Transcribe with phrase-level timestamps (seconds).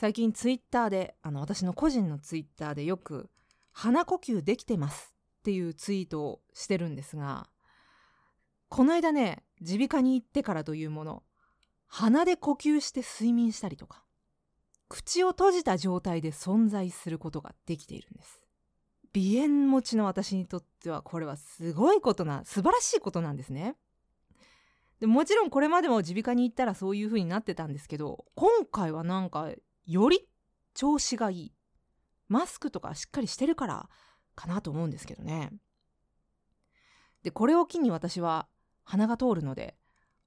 [0.00, 3.28] 最近ツイッターであの私の個人のツイッターでよく
[3.74, 7.50] 「鼻呼吸できてます」っていうツイートをしてるんですが
[8.68, 11.24] この間ね耳鼻科に行ってからというもの
[11.88, 14.04] 鼻で呼吸して睡眠したりとか
[14.88, 18.46] 口を閉じた状態で存在することができているんです。
[19.12, 23.74] 鼻炎持ちの私にとってはこれはすごいことな素晴らしいことなんですね。
[25.00, 29.50] でもちろんこれまでも耳鼻科に行ったらそういう風になってたんですけど今回はなんか
[29.88, 30.28] より
[30.74, 31.52] 調子がいい。
[32.28, 33.88] マスクとかしっかりしてるから
[34.34, 35.50] かなと思うんですけどね。
[37.22, 38.48] でこれを機に私は
[38.84, 39.76] 鼻が通るので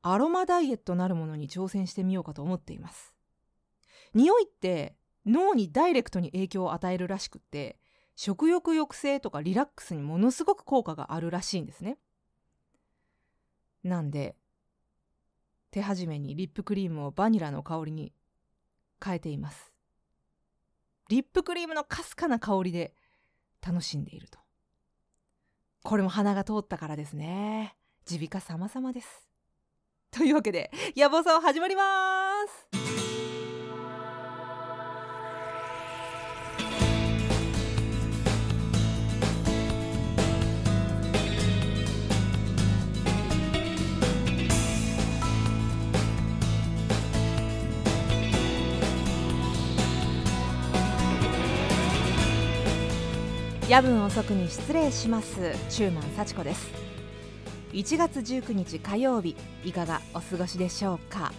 [0.00, 3.14] アロマダイエットなるものに挑戦してみようかと思っています。
[4.14, 7.78] 匂いって脳にダイレクトに影響を与えるらしくって
[8.16, 11.98] 食欲抑制とかリラックスにものすごく効果があるらしいんですね。
[13.84, 14.36] なんで
[15.70, 18.14] 手始めにリップクリームをバニラの香りに
[19.02, 19.72] 変えています。
[21.08, 22.94] リップクリームのかすかな香りで
[23.66, 24.38] 楽しんでいると。
[25.82, 27.76] これも鼻が通ったからですね。
[28.08, 29.26] 耳鼻科様々です。
[30.10, 31.82] というわけで野望さん始まりま
[32.74, 32.99] す。
[53.70, 55.54] 夜分遅くに失礼します。
[55.68, 56.72] 中馬幸子です。
[57.72, 61.30] 1月19日火曜日いかがお過ごしでしょうか？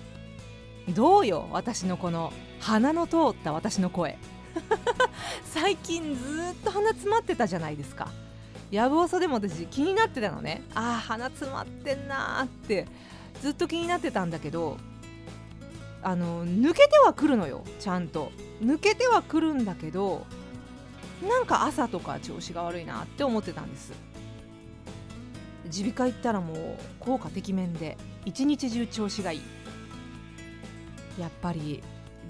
[0.96, 4.18] どうよ私のこの鼻の通った私の声。
[5.44, 8.08] 最近ずっと鼻詰まってたじゃないですか。
[8.72, 10.64] やぶおそでも私気になってたのね。
[10.74, 12.88] ああ鼻詰まってんなーって
[13.42, 14.78] ずっと気になってたんだけど
[16.02, 18.32] あの抜けてはくるのよちゃんと。
[18.64, 20.26] 抜けてはくるんだけど
[21.28, 23.94] なんか朝とか調子が悪いなって思ってたんです。
[25.66, 26.58] 耳鼻科行ったらもう
[27.00, 29.42] 効果てきめんで一日中調子がいい。
[31.20, 31.84] やっぱり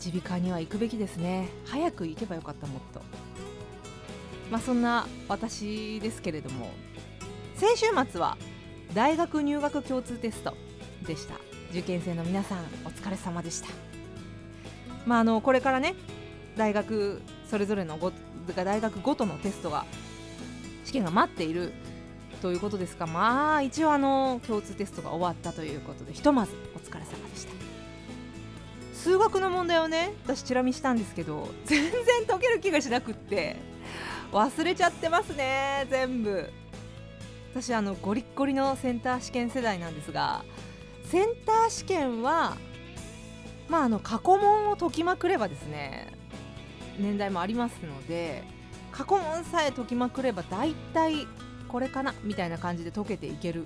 [0.04, 1.48] 耳鼻科には行くべきですね。
[1.66, 3.02] 早く行けばよかったもっと。
[4.52, 6.70] まあそんな私ですけれども。
[7.56, 8.38] 先週末は
[8.94, 10.58] 大学入学共通テスト
[11.08, 11.36] でした。
[11.70, 13.68] 受験生の皆さんお疲れ様でした。
[15.06, 15.96] まああのこれからね
[16.58, 18.12] 大学それぞれのご
[18.54, 19.86] 大学ごとのテストが
[20.86, 21.74] 試験が待っている
[22.42, 27.54] ということですがまあ一応あの共通テストが終わったということでひとまずお疲れ様でした。
[28.94, 33.56] 数学の問題をね私チラ見したんですけど全然解ける気がしなくって
[34.32, 36.50] 忘れちゃってますね全部。
[37.54, 40.46] 私あのゴリッゴリのセンター試験世代なんですが
[41.06, 42.56] センター試験は
[43.68, 46.08] まああの過去問を解きまくればですね
[47.00, 48.44] 年代もありますので
[48.92, 51.28] 過去問さえ解きまくれば大体
[51.68, 53.66] これかなみたいな感じで解けていける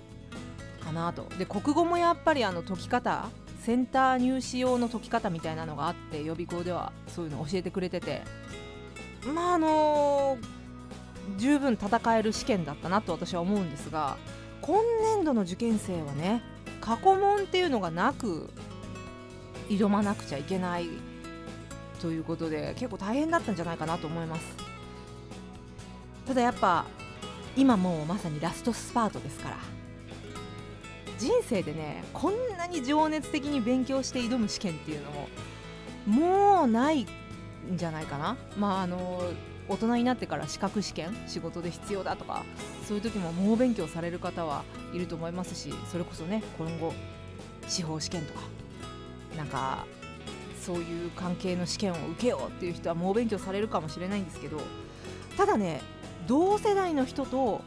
[0.84, 1.28] かなと。
[1.40, 3.30] で国語もやっぱりあの解き方
[3.62, 8.22] センター入試用の解き方みたいなのがあって予備校ではそういうの教えてくれてて
[9.34, 14.18] まああのー、十分戦える試験だったなと私は思うんですが
[14.62, 14.78] 今
[15.16, 16.44] 年度の受験生はね
[16.80, 18.52] 過去問っていうのがなく
[19.68, 20.88] 挑まなくちゃいけない
[21.96, 24.46] ということで結構大変だったんじゃないかなと思います。
[26.28, 26.86] ただやっぱ
[27.56, 29.58] 今もうまさにラストスパートですから。
[31.18, 35.30] 人生でねこんなに情熱的に勉強して挑む試験っていうのも
[36.06, 37.08] もうないん
[37.76, 38.36] じゃないかな。
[38.58, 39.24] まああの
[39.68, 42.44] 大人になってから資格試験仕事で必要だとか
[42.88, 44.64] そういう時も猛勉強される方は
[44.94, 46.94] いると思いますしそれこそね今後
[47.68, 48.42] 司法試験とか
[49.36, 49.88] なんか
[50.66, 54.60] そういう関係の試験を受けようっていう人は猛勉強されるかもしれないんですけど
[55.38, 55.82] ただね
[56.26, 57.62] 同世代の人と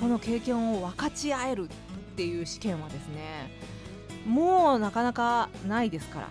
[0.00, 1.68] この経験を分かち合えるっ
[2.16, 3.52] ていう試験はですね
[4.26, 6.28] もうなかなかないですから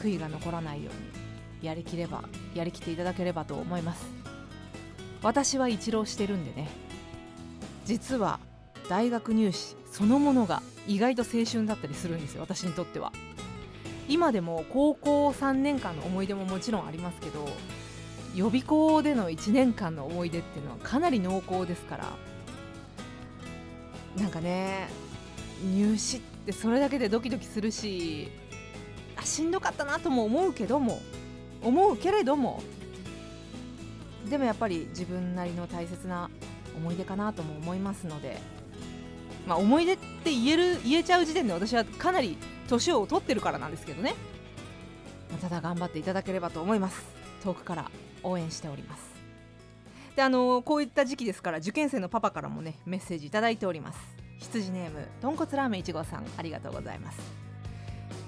[0.00, 4.06] 悔いが残らないようにやりきればやりきっていただければと思います。
[5.22, 6.68] 私は一浪してるんでね
[7.84, 8.38] 実は
[8.88, 13.12] 大学入試そのものが意外と青春だったりするんですよ私にとっては。
[14.08, 17.48] 今でも高校3年間の思い出ももちろんありますけど
[18.34, 22.16] 予備校での1年間の思い出っていうのはかなり濃厚ですから
[24.16, 24.88] なんかね
[25.74, 28.28] 入試ってそれだけでドキドキするし
[29.16, 31.00] あしんどかったなとも思うけども
[31.62, 32.62] 思うけれども
[34.28, 36.30] でもやっぱり自分なりの大切な
[36.76, 38.38] 思い出かなとも思いますので
[39.46, 44.14] まあ思い出って言える言えちゃう時点で私はかなり年を取ってるからなんですけどね。
[45.40, 47.02] ただ頑張っていただければと思います。
[47.42, 47.90] 遠くから
[48.22, 49.02] 応援しております。
[50.14, 53.98] であのこういった時期ですから受験生のパパからもねメッセージいただいております。
[54.38, 57.18] 羊ネームとんこつラーメン1号さんありがとうございます。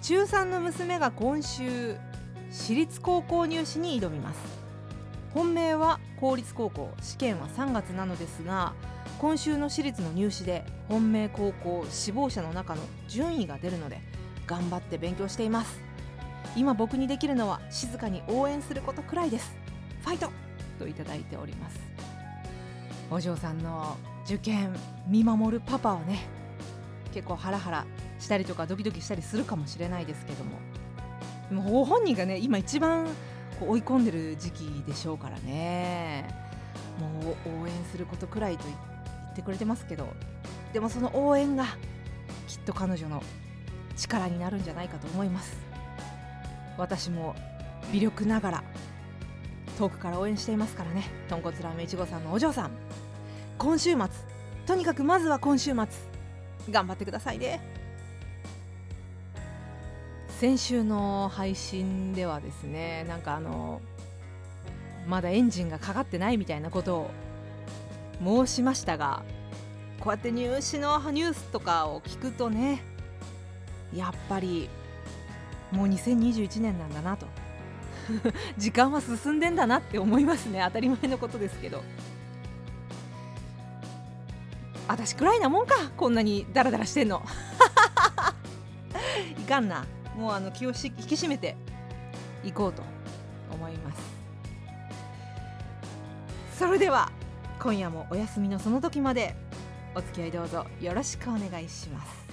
[0.02, 1.96] 中3の娘が今週
[2.50, 4.58] 私立高校入試に挑みます。
[5.34, 8.72] 本命は公立高校試験は3月なのですが
[9.18, 14.00] 今週の私立の入試で本命高校志望者の中の順位が出るので
[14.48, 15.78] 頑張って勉強しています。
[16.56, 19.54] 今僕にできるのは静かに応援することくらいです。
[20.00, 20.32] ファイト
[20.78, 21.78] といただいております。
[23.10, 24.74] お嬢さんの受験
[25.06, 26.26] 見守るパパはね
[27.12, 27.86] 結構ハラハラ
[28.18, 30.52] したりとかドキドキしたりするかもしれないですけども。
[31.50, 33.06] でもご本人がね今一番
[33.60, 36.28] こう追い込んでる時期でしょうからね。
[36.98, 40.08] もう応援することくらいと言ってくれてますけど。
[40.72, 41.64] でもその応援が
[42.46, 43.22] きっと彼女の
[43.98, 45.56] 力になるんじゃないかと思います。
[46.78, 47.34] 私も
[47.92, 48.64] 微力ながら
[49.78, 51.04] 遠くから応援していますからね。
[51.28, 52.70] 豚骨ラーメンいちごさんのお嬢さん。
[53.58, 54.06] 今週末
[54.66, 55.86] とにかくまずは今週末
[56.70, 57.60] 頑張ってくださいね。
[60.38, 63.80] 先週の配信ではですねなんかあの
[65.08, 67.10] まだエンジンがかかってないみたいなことを
[68.22, 69.24] 申しましたが
[69.98, 72.82] こうやって入試のニュースとかを聞くとね
[73.94, 74.68] やっぱり
[75.70, 77.26] もう2021年なんだなと。
[78.56, 80.62] 時間は進んでんだなって思いますね。
[80.64, 81.82] 当たり前のことですけど。
[84.86, 87.22] 私くらいなもんかこんなにダラダラしてんの。
[89.38, 89.84] いかんな。
[90.16, 90.80] もうあの気を引き
[91.14, 91.56] 締めて
[92.42, 92.82] いこうと
[93.52, 94.00] 思います。
[96.58, 97.12] それでは
[97.60, 99.36] 今夜もお休みのその時まで
[99.94, 102.27] お付き合いどうぞよろしくお願いします。